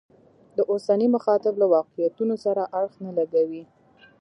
د 0.55 0.57
اوسني 0.71 1.07
مخاطب 1.15 1.53
له 1.61 1.65
واقعیتونو 1.75 2.35
سره 2.45 2.61
اړخ 2.79 2.93
نه 3.05 3.11
لګوي. 3.17 3.63